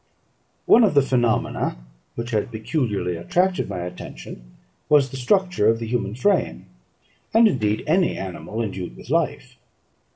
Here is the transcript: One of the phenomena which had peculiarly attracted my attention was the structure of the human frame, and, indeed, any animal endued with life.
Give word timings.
One 0.65 0.83
of 0.83 0.95
the 0.95 1.03
phenomena 1.03 1.77
which 2.15 2.31
had 2.31 2.49
peculiarly 2.51 3.15
attracted 3.15 3.69
my 3.69 3.81
attention 3.81 4.41
was 4.89 5.11
the 5.11 5.15
structure 5.15 5.67
of 5.69 5.77
the 5.77 5.85
human 5.85 6.15
frame, 6.15 6.65
and, 7.35 7.47
indeed, 7.47 7.83
any 7.85 8.17
animal 8.17 8.63
endued 8.63 8.97
with 8.97 9.11
life. 9.11 9.57